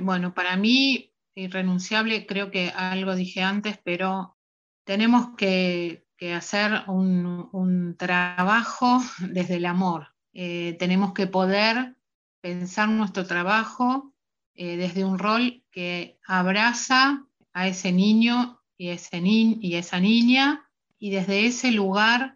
Bueno, 0.00 0.34
para 0.34 0.56
mí 0.56 1.12
irrenunciable, 1.36 2.26
creo 2.26 2.50
que 2.50 2.70
algo 2.70 3.14
dije 3.14 3.42
antes, 3.42 3.78
pero 3.84 4.36
tenemos 4.84 5.36
que, 5.36 6.04
hacer 6.34 6.82
un, 6.88 7.94
trabajo 7.98 9.00
desde 9.20 9.56
el 9.56 9.66
amor. 9.66 10.14
Eh, 10.32 10.76
tenemos 10.78 11.12
que 11.12 11.26
poder 11.26 11.96
pensar 12.40 12.88
nuestro 12.88 13.26
trabajo 13.26 14.14
eh, 14.54 14.76
desde 14.76 15.04
un 15.04 15.18
rol 15.18 15.62
que 15.70 16.18
abraza 16.26 17.26
a 17.52 17.68
ese 17.68 17.92
niño 17.92 18.62
y, 18.78 18.88
ese 18.88 19.20
y 19.20 19.74
esa 19.74 20.00
niña 20.00 20.68
y 20.98 21.10
desde 21.10 21.46
ese 21.46 21.72
lugar 21.72 22.35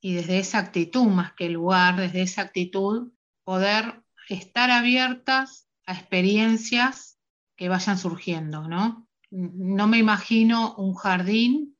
y 0.00 0.14
desde 0.14 0.38
esa 0.38 0.58
actitud, 0.58 1.06
más 1.06 1.34
que 1.34 1.48
lugar, 1.48 1.96
desde 1.96 2.22
esa 2.22 2.42
actitud, 2.42 3.12
poder 3.44 4.02
estar 4.28 4.70
abiertas 4.70 5.68
a 5.86 5.94
experiencias 5.94 7.18
que 7.56 7.68
vayan 7.68 7.98
surgiendo, 7.98 8.68
¿no? 8.68 9.06
No 9.30 9.86
me 9.86 9.98
imagino 9.98 10.74
un 10.76 10.94
jardín 10.94 11.76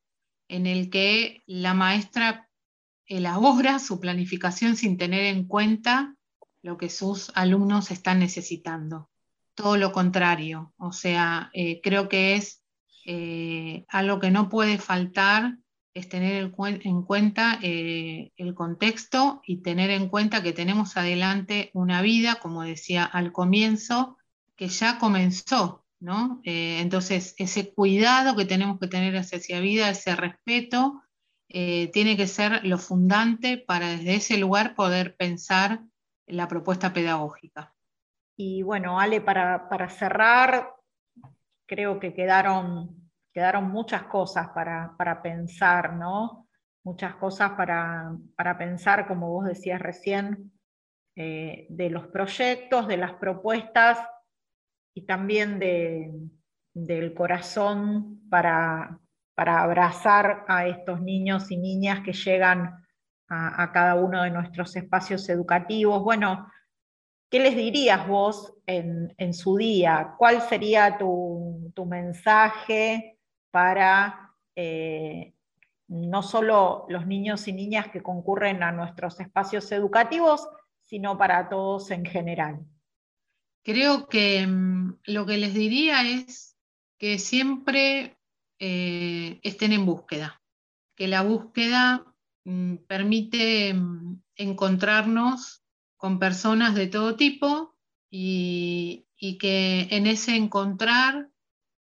en 0.48 0.66
el 0.66 0.90
que 0.90 1.42
la 1.46 1.74
maestra 1.74 2.50
elabora 3.06 3.78
su 3.78 4.00
planificación 4.00 4.76
sin 4.76 4.98
tener 4.98 5.24
en 5.24 5.46
cuenta 5.46 6.16
lo 6.62 6.76
que 6.76 6.90
sus 6.90 7.32
alumnos 7.34 7.90
están 7.90 8.18
necesitando. 8.18 9.10
Todo 9.54 9.76
lo 9.76 9.92
contrario, 9.92 10.74
o 10.76 10.92
sea, 10.92 11.50
eh, 11.54 11.80
creo 11.82 12.08
que 12.08 12.34
es 12.34 12.62
eh, 13.06 13.84
algo 13.88 14.20
que 14.20 14.30
no 14.30 14.48
puede 14.48 14.78
faltar, 14.78 15.56
es 15.94 16.08
tener 16.08 16.52
en 16.58 17.02
cuenta 17.02 17.58
eh, 17.62 18.32
el 18.36 18.54
contexto 18.54 19.42
y 19.44 19.62
tener 19.62 19.90
en 19.90 20.08
cuenta 20.08 20.42
que 20.42 20.52
tenemos 20.52 20.96
adelante 20.96 21.70
una 21.74 22.02
vida, 22.02 22.36
como 22.36 22.62
decía 22.62 23.04
al 23.04 23.32
comienzo, 23.32 24.16
que 24.56 24.68
ya 24.68 24.98
comenzó, 24.98 25.84
¿no? 25.98 26.40
Eh, 26.44 26.80
entonces, 26.80 27.34
ese 27.38 27.72
cuidado 27.72 28.36
que 28.36 28.44
tenemos 28.44 28.78
que 28.78 28.88
tener 28.88 29.16
hacia 29.16 29.56
la 29.56 29.62
vida, 29.62 29.90
ese 29.90 30.14
respeto, 30.14 31.02
eh, 31.48 31.90
tiene 31.92 32.16
que 32.16 32.28
ser 32.28 32.64
lo 32.64 32.78
fundante 32.78 33.58
para 33.58 33.88
desde 33.88 34.14
ese 34.14 34.38
lugar 34.38 34.76
poder 34.76 35.16
pensar 35.16 35.80
la 36.26 36.46
propuesta 36.46 36.92
pedagógica. 36.92 37.74
Y 38.36 38.62
bueno, 38.62 39.00
Ale, 39.00 39.20
para, 39.20 39.88
cerrar, 39.88 40.74
creo 41.66 41.98
que 41.98 42.14
quedaron, 42.14 42.99
quedaron 43.32 43.70
muchas 43.70 44.04
cosas 44.04 44.48
para, 44.48 45.20
pensar, 45.22 45.94
¿no? 45.94 46.48
Muchas 46.84 47.14
cosas 47.16 47.52
para, 47.52 48.58
pensar, 48.58 49.06
como 49.06 49.30
vos 49.30 49.46
decías 49.46 49.80
recién, 49.80 50.52
eh, 51.16 51.66
de 51.68 51.90
los 51.90 52.06
proyectos, 52.08 52.88
de 52.88 52.96
las 52.96 53.14
propuestas 53.14 53.98
y 54.94 55.06
también 55.06 55.58
del 56.74 57.14
corazón 57.14 58.28
para, 58.28 58.98
abrazar 59.36 60.44
a 60.48 60.66
estos 60.66 61.00
niños 61.00 61.50
y 61.50 61.56
niñas 61.56 62.00
que 62.00 62.12
llegan 62.12 62.84
a, 63.30 63.70
cada 63.72 63.94
uno 63.94 64.22
de 64.22 64.30
nuestros 64.30 64.74
espacios 64.76 65.28
educativos. 65.28 66.02
Bueno, 66.02 66.50
¿qué 67.30 67.38
les 67.38 67.56
dirías 67.56 68.06
vos 68.06 68.54
en, 68.66 69.32
su 69.32 69.56
día? 69.56 70.14
¿Cuál 70.18 70.42
sería 70.42 70.98
tu, 70.98 71.72
mensaje 71.86 73.19
para 73.50 74.34
eh, 74.56 75.34
no 75.88 76.22
solo 76.22 76.86
los 76.88 77.06
niños 77.06 77.48
y 77.48 77.52
niñas 77.52 77.88
que 77.88 78.02
concurren 78.02 78.62
a 78.62 78.72
nuestros 78.72 79.18
espacios 79.20 79.70
educativos, 79.72 80.48
sino 80.80 81.18
para 81.18 81.48
todos 81.48 81.90
en 81.90 82.04
general? 82.04 82.60
Creo 83.62 84.08
que 84.08 84.46
mm, 84.46 85.00
lo 85.04 85.26
que 85.26 85.38
les 85.38 85.54
diría 85.54 86.02
es 86.08 86.56
que 86.98 87.18
siempre 87.18 88.18
eh, 88.58 89.40
estén 89.42 89.72
en 89.72 89.86
búsqueda, 89.86 90.42
que 90.94 91.08
la 91.08 91.22
búsqueda 91.22 92.04
mm, 92.44 92.76
permite 92.86 93.74
mm, 93.74 94.22
encontrarnos 94.36 95.62
con 95.96 96.18
personas 96.18 96.74
de 96.74 96.86
todo 96.86 97.16
tipo 97.16 97.76
y, 98.10 99.06
que 99.38 99.86
en 99.90 100.06
ese 100.06 100.34
encontrar 100.34 101.30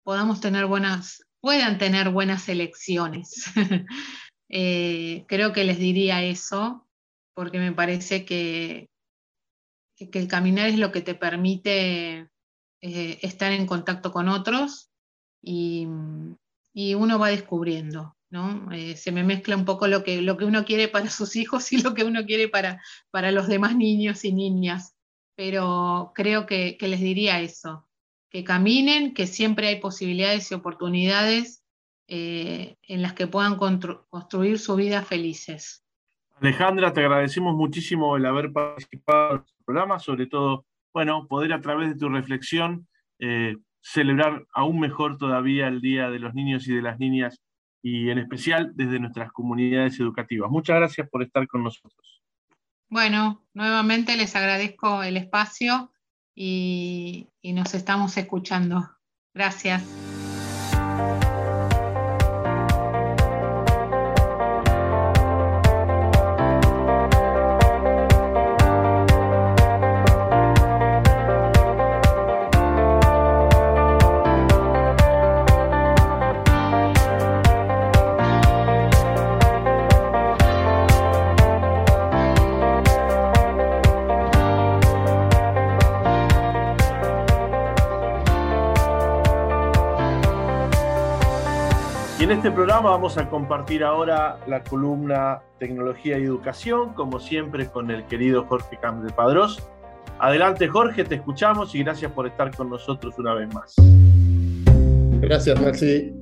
podamos 0.03 0.41
tener 0.41 0.67
buenas, 0.67 1.26
puedan 1.47 1.79
tener 1.79 2.11
buenas 2.11 2.49
elecciones. 2.49 3.45
Eh, 4.49 5.25
creo 5.27 5.53
que 5.53 5.65
les 5.65 5.77
diría 5.77 6.23
eso, 6.23 6.87
porque 7.35 7.59
me 7.59 7.73
parece 7.73 8.25
que, 8.25 8.89
que 9.97 10.19
el 10.21 10.29
caminar 10.29 10.69
es 10.69 10.79
lo 10.79 10.93
que 10.93 11.01
te 11.01 11.17
permite 11.17 12.29
eh, 12.81 13.19
estar 13.23 13.51
en 13.51 13.67
contacto 13.67 14.13
con 14.13 14.29
otros 14.29 14.93
y, 15.43 15.89
uno 16.95 17.19
va 17.19 17.31
descubriendo, 17.31 18.17
¿no? 18.31 18.71
Eh, 18.71 18.95
se 18.95 19.11
me 19.11 19.25
mezcla 19.25 19.57
un 19.57 19.65
poco 19.65 19.89
lo 19.89 20.05
que, 20.05 20.23
lo 20.23 20.37
que 20.37 20.45
uno 20.45 20.65
quiere 20.65 20.87
para 20.87 21.11
sus 21.11 21.35
hijos 21.35 21.73
y 21.73 21.83
lo 21.83 21.93
que 21.93 22.05
uno 22.05 22.25
quiere 22.25 22.47
para, 22.47 22.81
para 23.11 23.33
los 23.33 23.49
demás 23.49 23.75
niños 23.75 24.25
y 24.25 24.33
niñas, 24.33 24.95
pero 25.35 26.13
creo 26.15 26.47
que, 26.47 26.79
les 26.81 27.01
diría 27.01 27.41
eso, 27.41 27.86
que 28.37 28.45
caminen, 28.45 29.15
que 29.15 29.27
siempre 29.27 29.69
hay 29.69 29.81
posibilidades 29.81 30.51
y 30.51 30.55
oportunidades 30.55 31.65
eh, 32.07 32.77
en 32.83 33.01
las 33.01 33.15
que 33.15 33.27
puedan 33.27 33.57
construir 33.57 34.59
su 34.59 34.77
vida 34.77 35.01
felices. 35.01 35.83
Alejandra, 36.43 36.93
te 36.93 37.01
agradecemos 37.01 37.55
muchísimo 37.55 38.15
el 38.15 38.27
haber 38.27 38.53
participado 38.53 39.37
en 39.37 39.41
este 39.41 39.65
programa, 39.65 39.99
sobre 39.99 40.27
todo, 40.27 40.67
bueno, 40.93 41.27
poder 41.27 41.55
a 41.55 41.63
través 41.63 41.89
de 41.89 41.97
tu 41.97 42.11
reflexión 42.11 42.87
eh, 43.21 43.57
celebrar 43.81 44.45
aún 44.53 44.81
mejor 44.81 45.17
todavía 45.17 45.69
el 45.69 45.81
Día 45.81 46.11
de 46.11 46.19
los 46.19 46.35
Niños 46.35 46.69
y 46.69 46.75
de 46.75 46.83
las 46.83 46.99
Niñas 46.99 47.41
y 47.83 48.11
en 48.11 48.19
especial 48.19 48.73
desde 48.75 49.01
nuestras 49.01 49.33
comunidades 49.33 49.99
educativas. 49.99 50.51
Muchas 50.51 50.77
gracias 50.77 51.09
por 51.09 51.23
estar 51.23 51.47
con 51.47 51.65
nosotros. 51.65 52.23
Bueno, 52.91 53.47
nuevamente 53.55 54.15
les 54.15 54.37
agradezco 54.37 55.03
el 55.03 55.17
espacio 55.17 55.91
y, 56.37 57.27
y 57.43 57.53
nos 57.55 57.75
estamos 57.75 58.17
escuchando. 58.17 58.89
Gracias. 59.35 59.83
Este 92.37 92.51
programa 92.51 92.91
vamos 92.91 93.17
a 93.17 93.31
compartir 93.31 93.83
ahora 93.83 94.39
la 94.47 94.63
columna 94.63 95.41
Tecnología 95.59 96.19
y 96.19 96.25
Educación, 96.25 96.93
como 96.93 97.19
siempre 97.19 97.67
con 97.67 97.91
el 97.91 98.05
querido 98.05 98.45
Jorge 98.45 98.79
Camp 98.79 99.03
de 99.03 99.11
Padrós. 99.11 99.67
Adelante 100.19 100.69
Jorge, 100.69 101.05
te 101.05 101.15
escuchamos 101.15 101.75
y 101.75 101.83
gracias 101.83 102.13
por 102.13 102.27
estar 102.27 102.55
con 102.55 102.69
nosotros 102.69 103.15
una 103.19 103.33
vez 103.33 103.55
más. 103.55 103.75
Gracias 105.23 105.59
Maxi. 105.63 106.13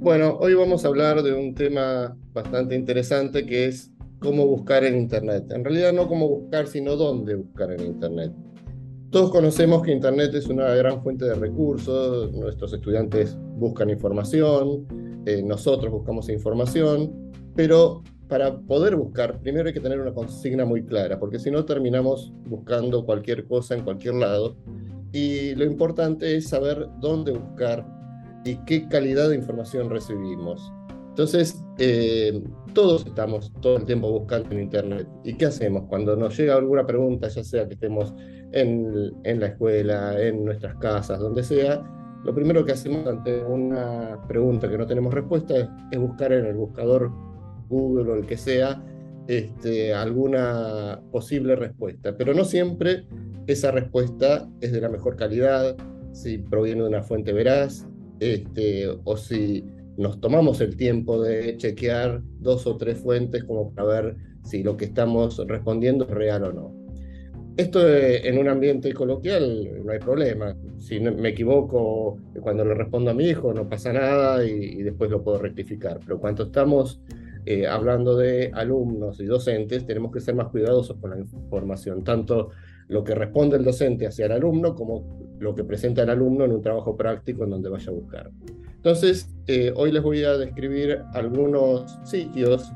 Bueno, 0.00 0.38
hoy 0.40 0.54
vamos 0.54 0.84
a 0.84 0.88
hablar 0.88 1.22
de 1.22 1.34
un 1.34 1.54
tema 1.54 2.16
bastante 2.32 2.74
interesante 2.74 3.46
que 3.46 3.66
es 3.66 3.92
cómo 4.18 4.46
buscar 4.46 4.82
en 4.82 4.96
Internet. 4.96 5.52
En 5.52 5.64
realidad 5.64 5.92
no 5.92 6.08
cómo 6.08 6.28
buscar, 6.28 6.66
sino 6.66 6.96
dónde 6.96 7.36
buscar 7.36 7.70
en 7.70 7.86
Internet. 7.86 8.32
Todos 9.10 9.30
conocemos 9.30 9.82
que 9.82 9.92
Internet 9.92 10.34
es 10.34 10.46
una 10.48 10.74
gran 10.74 11.00
fuente 11.00 11.26
de 11.26 11.34
recursos, 11.34 12.32
nuestros 12.32 12.72
estudiantes 12.72 13.38
buscan 13.56 13.88
información, 13.88 14.86
eh, 15.26 15.42
nosotros 15.42 15.92
buscamos 15.92 16.28
información, 16.28 17.32
pero 17.54 18.02
para 18.28 18.56
poder 18.56 18.94
buscar, 18.96 19.40
primero 19.40 19.66
hay 19.66 19.74
que 19.74 19.80
tener 19.80 20.00
una 20.00 20.14
consigna 20.14 20.64
muy 20.64 20.84
clara, 20.84 21.18
porque 21.18 21.38
si 21.38 21.50
no 21.50 21.64
terminamos 21.64 22.32
buscando 22.48 23.04
cualquier 23.04 23.46
cosa 23.46 23.74
en 23.74 23.82
cualquier 23.82 24.14
lado. 24.14 24.56
Y 25.12 25.56
lo 25.56 25.64
importante 25.64 26.36
es 26.36 26.48
saber 26.48 26.88
dónde 27.00 27.32
buscar 27.32 27.84
y 28.44 28.54
qué 28.64 28.86
calidad 28.88 29.28
de 29.30 29.36
información 29.36 29.90
recibimos. 29.90 30.72
Entonces, 31.08 31.60
eh, 31.78 32.40
todos 32.72 33.04
estamos 33.04 33.52
todo 33.60 33.78
el 33.78 33.84
tiempo 33.84 34.10
buscando 34.12 34.50
en 34.52 34.60
Internet. 34.60 35.08
¿Y 35.24 35.34
qué 35.34 35.46
hacemos 35.46 35.82
cuando 35.88 36.14
nos 36.14 36.38
llega 36.38 36.54
alguna 36.54 36.86
pregunta, 36.86 37.26
ya 37.28 37.42
sea 37.42 37.66
que 37.66 37.74
estemos 37.74 38.14
en, 38.52 39.12
en 39.24 39.40
la 39.40 39.48
escuela, 39.48 40.22
en 40.22 40.44
nuestras 40.44 40.76
casas, 40.76 41.18
donde 41.18 41.42
sea? 41.42 41.82
Lo 42.24 42.34
primero 42.34 42.64
que 42.64 42.72
hacemos 42.72 43.06
ante 43.06 43.42
una 43.42 44.18
pregunta 44.28 44.68
que 44.68 44.76
no 44.76 44.86
tenemos 44.86 45.14
respuesta 45.14 45.54
es, 45.56 45.98
buscar 45.98 46.32
en 46.32 46.46
el 46.46 46.56
buscador 46.56 47.10
Google 47.68 48.12
o 48.12 48.14
el 48.14 48.26
que 48.26 48.36
sea, 48.36 48.82
este, 49.26 49.94
alguna 49.94 51.00
posible 51.10 51.56
respuesta. 51.56 52.16
Pero 52.16 52.34
no 52.34 52.44
siempre 52.44 53.06
esa 53.46 53.70
respuesta 53.70 54.48
es 54.60 54.72
de 54.72 54.80
la 54.80 54.88
mejor 54.88 55.16
calidad, 55.16 55.76
si 56.12 56.38
proviene 56.38 56.82
de 56.82 56.88
una 56.88 57.02
fuente 57.02 57.32
veraz, 57.32 57.86
este, 58.18 58.86
o 59.04 59.16
si 59.16 59.64
nos 59.96 60.20
tomamos 60.20 60.60
el 60.60 60.76
tiempo 60.76 61.22
de 61.22 61.56
chequear 61.56 62.22
dos 62.38 62.66
o 62.66 62.76
tres 62.76 62.98
fuentes 62.98 63.44
como 63.44 63.72
para 63.72 63.88
ver 63.88 64.16
si 64.44 64.62
lo 64.62 64.76
que 64.76 64.86
estamos 64.86 65.38
respondiendo 65.46 66.04
es 66.04 66.10
real 66.10 66.44
o 66.44 66.52
no. 66.52 66.79
Esto 67.56 67.86
en 67.86 68.38
un 68.38 68.48
ambiente 68.48 68.92
coloquial 68.94 69.84
no 69.84 69.92
hay 69.92 69.98
problema. 69.98 70.56
Si 70.78 70.98
me 71.00 71.28
equivoco 71.28 72.18
cuando 72.40 72.64
le 72.64 72.74
respondo 72.74 73.10
a 73.10 73.14
mi 73.14 73.24
hijo 73.24 73.52
no 73.52 73.68
pasa 73.68 73.92
nada 73.92 74.44
y, 74.44 74.82
después 74.82 75.10
lo 75.10 75.22
puedo 75.22 75.38
rectificar. 75.38 76.00
Pero 76.00 76.18
cuando 76.18 76.44
estamos 76.44 77.00
eh, 77.44 77.66
hablando 77.66 78.16
de 78.16 78.50
alumnos 78.54 79.20
y 79.20 79.26
docentes, 79.26 79.84
tenemos 79.84 80.12
que 80.12 80.20
ser 80.20 80.34
más 80.34 80.48
cuidadosos 80.48 80.96
con 80.98 81.10
la 81.10 81.18
información, 81.18 82.02
tanto 82.04 82.50
lo 82.88 83.04
que 83.04 83.14
responde 83.14 83.56
el 83.56 83.64
docente 83.64 84.06
hacia 84.06 84.26
el 84.26 84.32
alumno 84.32 84.74
como 84.74 85.36
lo 85.38 85.54
que 85.54 85.64
presenta 85.64 86.02
el 86.02 86.10
alumno 86.10 86.44
en 86.44 86.52
un 86.52 86.60
trabajo 86.60 86.96
práctico 86.96 87.44
en 87.44 87.50
donde 87.50 87.68
vaya 87.68 87.90
a 87.90 87.94
buscar. 87.94 88.30
Entonces, 88.74 89.28
eh, 89.46 89.72
hoy 89.76 89.92
les 89.92 90.02
voy 90.02 90.24
a 90.24 90.36
describir 90.36 91.02
algunos 91.12 91.98
sitios 92.04 92.72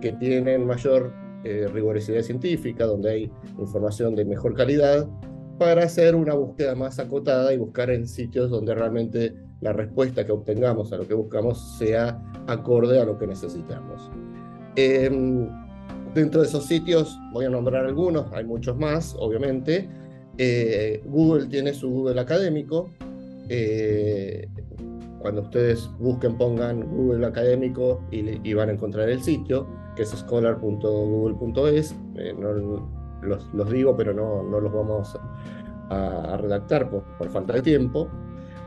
que 0.00 0.12
tienen 0.12 0.66
mayor 0.66 1.12
eh, 1.44 1.68
rigurosidad 1.72 2.22
científica, 2.22 2.84
donde 2.84 3.10
hay 3.10 3.32
información 3.58 4.14
de 4.14 4.24
mejor 4.24 4.54
calidad, 4.54 5.08
para 5.58 5.84
hacer 5.84 6.14
una 6.14 6.34
búsqueda 6.34 6.74
más 6.74 6.98
acotada 6.98 7.52
y 7.52 7.56
buscar 7.56 7.90
en 7.90 8.06
sitios 8.06 8.50
donde 8.50 8.74
realmente 8.74 9.34
la 9.60 9.72
respuesta 9.72 10.24
que 10.24 10.32
obtengamos 10.32 10.92
a 10.92 10.96
lo 10.96 11.08
que 11.08 11.14
buscamos 11.14 11.76
sea 11.78 12.22
acorde 12.46 13.00
a 13.00 13.04
lo 13.04 13.18
que 13.18 13.26
necesitamos. 13.26 14.10
Em, 14.76 15.48
dentro 16.14 16.40
de 16.42 16.46
esos 16.46 16.66
sitios, 16.66 17.18
voy 17.32 17.46
a 17.46 17.50
nombrar 17.50 17.84
algunos, 17.84 18.32
hay 18.32 18.44
muchos 18.44 18.76
más, 18.78 19.16
obviamente. 19.18 19.88
Eh, 20.38 21.02
Google 21.06 21.46
tiene 21.46 21.74
su 21.74 21.90
Google 21.90 22.20
académico. 22.20 22.90
Eh, 23.48 24.48
cuando 25.18 25.42
ustedes 25.42 25.90
busquen, 25.98 26.36
pongan 26.38 26.80
Google 26.80 27.26
académico 27.26 28.00
y, 28.12 28.54
van 28.54 28.68
a 28.68 28.72
encontrar 28.72 29.08
el 29.08 29.20
sitio, 29.20 29.66
que 29.98 30.04
es 30.04 30.10
scholar.google.es. 30.10 31.96
Eh, 32.16 32.34
los, 33.52 33.70
digo, 33.70 33.96
pero 33.96 34.14
no, 34.14 34.44
no 34.44 34.60
los 34.60 34.72
vamos 34.72 35.18
a, 35.90 36.36
redactar 36.40 36.88
por 36.88 37.28
falta 37.28 37.54
de 37.54 37.62
tiempo. 37.62 38.08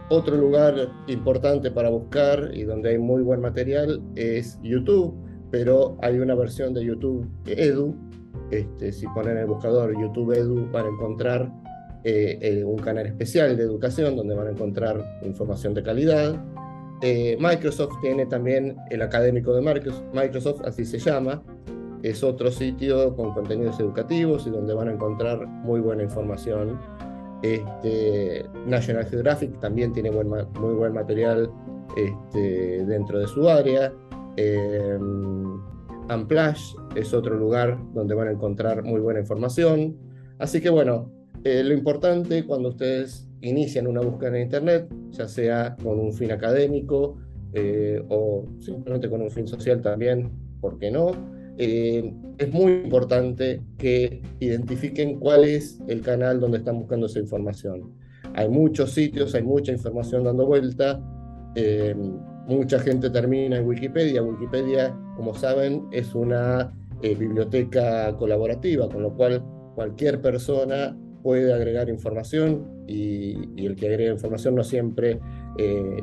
Otro 0.10 0.36
lugar 0.36 0.89
importante 1.08 1.72
para 1.72 1.88
buscar 1.88 2.52
y 2.54 2.63
donde 2.63 2.89
hay 2.89 2.98
muy 2.98 3.22
buen 3.24 3.39
material 3.39 4.02
es 4.15 4.60
YouTube, 4.62 5.15
pero 5.50 5.98
hay 6.02 6.20
una 6.20 6.36
versión 6.36 6.74
de 6.74 6.84
YouTube 6.84 7.26
Edu. 7.46 7.96
Este, 8.50 8.91
si 8.91 9.08
ponen 9.08 9.38
en 9.38 9.44
el 9.44 9.46
buscador 9.46 9.94
YouTube 9.98 10.34
Edu 10.34 10.70
van 10.70 10.86
a 10.86 10.89
encontrar 10.89 11.50
eh, 12.04 12.39
eh, 12.41 12.63
un 12.65 12.78
canal 12.80 13.06
especial 13.06 13.56
de 13.56 13.63
educación 13.63 14.17
donde 14.17 14.36
van 14.36 14.48
a 14.48 14.52
encontrar 14.52 15.02
información 15.24 15.74
de 15.74 15.82
calidad. 15.82 16.36
Eh, 17.02 17.38
Microsoft 17.40 18.00
tiene 18.02 18.26
también 18.26 18.78
el 18.90 19.02
académico 19.02 19.54
de 19.54 19.62
Microsoft, 20.14 20.62
así 20.66 20.86
se 20.86 21.00
llama. 21.00 21.42
Es 22.04 22.24
otro 22.24 22.52
sitio 22.52 23.16
con 23.16 23.34
contenidos 23.34 23.80
educativos 23.80 24.46
y 24.48 24.50
donde 24.50 24.74
van 24.74 24.88
a 24.88 24.94
encontrar 24.94 25.46
muy 25.48 25.80
buena 25.80 26.04
información 26.04 26.80
este, 27.42 28.46
National 28.68 29.06
Geographic 29.06 29.60
también 29.60 29.94
tiene 29.94 30.12
muy 30.12 30.74
buen 30.76 30.94
material 30.94 31.52
este, 31.98 32.86
dentro 32.86 33.20
de 33.20 33.28
su 33.28 33.50
área. 33.50 33.92
Eh, 34.38 34.98
Amplash 36.10 36.76
es 36.96 37.14
otro 37.14 37.36
lugar 37.36 37.80
donde 37.94 38.14
van 38.14 38.28
a 38.28 38.32
encontrar 38.32 38.84
muy 38.84 39.00
buena 39.00 39.20
información. 39.20 39.98
Así 40.38 40.62
que 40.62 40.70
bueno, 40.70 41.12
eh, 41.44 41.64
lo 41.64 41.74
importante 41.74 42.46
cuando 42.46 42.70
ustedes 42.70 43.28
inician 43.41 43.88
una 43.88 44.01
búsqueda 44.01 44.38
en 44.38 44.43
Internet, 44.43 44.88
ya 45.12 45.27
sea 45.27 45.75
con 45.84 45.99
un 45.99 46.13
fin 46.13 46.32
académico 46.32 47.17
eh, 47.54 48.01
o 48.10 48.45
simplemente 48.60 49.10
con 49.10 49.21
un 49.21 49.32
fin 49.32 49.47
social 49.47 49.82
también, 49.82 50.32
¿por 50.60 50.77
qué 50.77 50.91
no? 50.91 51.12
Eh, 51.58 52.13
es 52.38 52.51
muy 52.51 52.71
importante 52.71 53.62
que 53.77 54.21
identifiquen 54.39 55.19
cuál 55.19 55.43
es 55.43 55.80
el 55.88 56.01
canal 56.01 56.39
donde 56.39 56.58
están 56.60 56.80
buscando 56.80 57.06
esa 57.06 57.19
información. 57.19 57.93
Hay 58.34 58.49
muchos 58.49 58.93
sitios, 58.93 59.36
hay 59.36 59.43
mucha 59.43 59.71
información 59.71 60.23
dando 60.23 60.45
vuelta. 60.45 60.99
Eh, 61.56 61.95
mucha 62.47 62.80
gente 62.80 63.10
termina 63.10 63.58
en 63.58 63.67
Wikipedia. 63.67 64.23
Wikipedia, 64.23 64.95
como 65.15 65.36
saben, 65.36 65.86
es 65.91 66.15
una 66.15 66.73
eh, 67.01 67.15
biblioteca 67.15 68.15
colaborativa, 68.17 68.89
con 68.89 69.04
lo 69.04 69.15
cual 69.15 69.43
cualquier 69.75 70.21
persona 70.21 70.97
puede 71.21 71.54
agregar 71.54 71.89
información 71.89 72.81
y, 72.91 73.65
el 73.65 73.75
que 73.75 73.88
agrega 73.88 74.12
información 74.12 74.56
no 74.56 74.63
siempre 74.63 75.19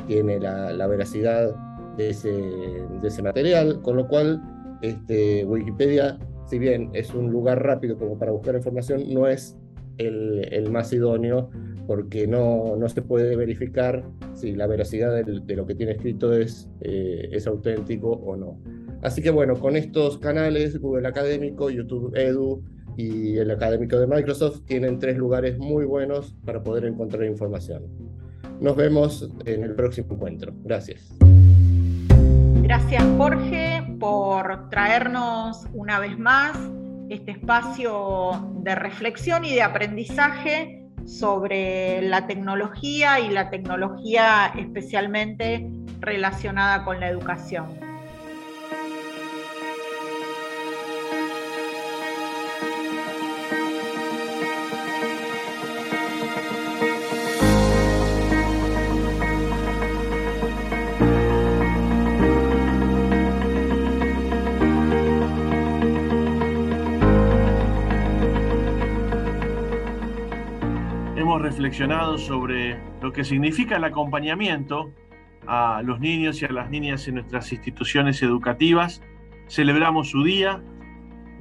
tiene 0.06 0.38
la, 0.38 0.86
veracidad 0.86 1.54
de 1.96 2.10
ese, 2.10 2.30
de 2.30 3.08
ese 3.08 3.22
material, 3.22 3.82
con 3.82 3.96
lo 3.96 4.06
cual 4.06 4.40
este, 4.82 5.44
Wikipedia, 5.44 6.18
si 6.46 6.58
bien 6.58 6.90
es 6.92 7.12
un 7.14 7.30
lugar 7.30 7.62
rápido 7.62 7.98
como 7.98 8.18
para 8.18 8.32
buscar 8.32 8.54
información, 8.54 9.02
no 9.12 9.26
es 9.26 9.56
el, 9.98 10.70
más 10.70 10.92
idóneo 10.92 11.50
porque 11.86 12.26
no, 12.26 12.76
no, 12.76 12.88
se 12.88 13.02
puede 13.02 13.34
verificar 13.34 14.04
si 14.34 14.52
la 14.52 14.66
veracidad 14.66 15.24
de 15.24 15.56
lo 15.56 15.66
que 15.66 15.74
tiene 15.74 15.92
escrito 15.92 16.34
es, 16.34 16.68
eh, 16.82 17.28
es 17.32 17.46
auténtico 17.46 18.10
o 18.10 18.36
no. 18.36 18.60
Así 19.02 19.22
que 19.22 19.30
bueno, 19.30 19.54
con 19.54 19.76
estos 19.76 20.18
canales, 20.18 20.78
Google 20.78 21.08
Académico, 21.08 21.70
YouTube 21.70 22.14
Edu 22.14 22.62
y 22.98 23.38
el 23.38 23.48
Académico 23.52 23.96
de 23.96 24.08
Microsoft, 24.08 24.62
tienen 24.66 24.98
tres 24.98 25.16
lugares 25.16 25.56
muy 25.56 25.84
buenos 25.84 26.34
para 26.44 26.64
poder 26.64 26.84
encontrar 26.84 27.24
información. 27.26 27.84
Nos 28.60 28.74
vemos 28.74 29.30
en 29.46 29.62
el 29.62 29.76
próximo 29.76 30.14
encuentro. 30.14 30.52
Gracias. 30.64 31.16
Gracias 32.62 33.04
Jorge 33.16 33.96
por 34.00 34.68
traernos 34.68 35.64
una 35.72 36.00
vez 36.00 36.18
más 36.18 36.58
este 37.08 37.30
espacio 37.30 38.52
de 38.62 38.74
reflexión 38.74 39.44
y 39.44 39.54
de 39.54 39.62
aprendizaje 39.62 40.84
sobre 41.06 42.02
la 42.02 42.26
tecnología 42.26 43.20
y 43.20 43.30
la 43.30 43.48
tecnología 43.48 44.52
especialmente 44.58 45.70
relacionada 46.00 46.84
con 46.84 46.98
la 46.98 47.08
educación. 47.08 47.87
Reflexionado 71.38 72.18
sobre 72.18 72.78
lo 73.00 73.12
que 73.12 73.24
significa 73.24 73.76
el 73.76 73.84
acompañamiento 73.84 74.90
a 75.46 75.82
los 75.82 76.00
niños 76.00 76.42
y 76.42 76.44
a 76.44 76.52
las 76.52 76.70
niñas 76.70 77.08
en 77.08 77.14
nuestras 77.14 77.52
instituciones 77.52 78.22
educativas. 78.22 79.02
Celebramos 79.48 80.10
su 80.10 80.22
día. 80.22 80.62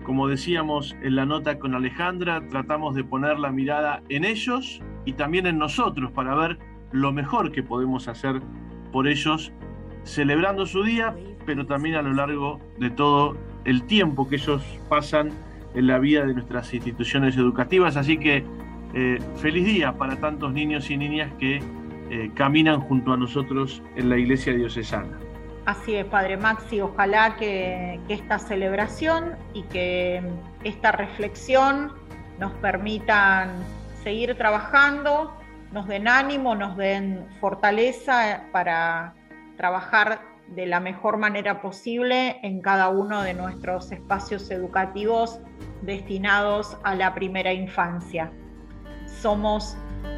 Como 0.03 0.27
decíamos 0.27 0.95
en 1.01 1.15
la 1.15 1.25
nota 1.25 1.59
con 1.59 1.75
Alejandra, 1.75 2.47
tratamos 2.47 2.95
de 2.95 3.03
poner 3.03 3.39
la 3.39 3.51
mirada 3.51 4.01
en 4.07 4.23
ellos 4.23 4.81
y 5.05 5.13
también 5.13 5.47
en 5.47 5.57
nosotros 5.57 6.11
para 6.11 6.33
ver 6.35 6.57
lo 6.91 7.11
mejor 7.11 7.51
que 7.51 7.63
podemos 7.63 8.07
hacer 8.07 8.41
por 8.93 9.07
ellos 9.07 9.51
celebrando 10.03 10.65
su 10.65 10.83
día, 10.83 11.15
pero 11.45 11.65
también 11.65 11.95
a 11.95 12.01
lo 12.01 12.13
largo 12.13 12.61
de 12.79 12.89
todo 12.89 13.35
el 13.65 13.83
tiempo 13.83 14.29
que 14.29 14.35
ellos 14.35 14.63
pasan 14.87 15.31
en 15.75 15.87
la 15.87 15.99
vida 15.99 16.25
de 16.25 16.33
nuestras 16.33 16.73
instituciones 16.73 17.35
educativas. 17.35 17.97
Así 17.97 18.17
que 18.17 18.45
eh, 18.93 19.19
feliz 19.35 19.65
día 19.65 19.93
para 19.93 20.15
tantos 20.17 20.53
niños 20.53 20.89
y 20.89 20.97
niñas 20.97 21.31
que 21.39 21.61
eh, 22.09 22.31
caminan 22.35 22.81
junto 22.81 23.13
a 23.13 23.17
nosotros 23.17 23.81
en 23.95 24.09
la 24.09 24.17
iglesia 24.17 24.53
diocesana. 24.53 25.19
Así 25.65 25.95
es, 25.95 26.05
Padre 26.05 26.37
Maxi, 26.37 26.79
ojalá 26.79 27.35
que, 27.35 27.99
que 28.07 28.13
esta 28.13 28.39
celebración 28.39 29.35
y 29.53 29.63
que 29.63 30.21
esta 30.63 30.93
reflexión 30.93 31.91
nos 32.39 32.53
permitan 32.53 33.51
seguir 34.03 34.35
trabajando, 34.35 35.33
nos 35.73 35.87
den 35.87 36.07
ánimo, 36.07 36.55
nos 36.55 36.77
den 36.77 37.25
fortaleza 37.41 38.43
para 38.53 39.13
trabajar 39.57 40.21
de 40.47 40.65
la 40.65 40.79
mejor 40.79 41.17
manera 41.17 41.61
posible 41.61 42.39
en 42.41 42.61
cada 42.61 42.89
uno 42.89 43.21
de 43.21 43.33
nuestros 43.33 43.91
espacios 43.91 44.49
educativos 44.49 45.41
destinados 45.81 46.77
a 46.83 46.95
la 46.95 47.13
primera 47.13 47.51
infancia. 47.51 48.31
Somos 49.21 49.75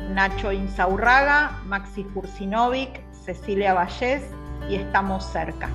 Nacho 0.09 0.51
Insaurraga, 0.51 1.62
Maxi 1.65 2.03
Fursinovic, 2.03 3.01
Cecilia 3.12 3.73
Vallés 3.73 4.23
y 4.69 4.75
estamos 4.75 5.23
cerca. 5.25 5.69